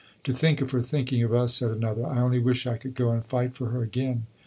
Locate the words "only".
2.21-2.39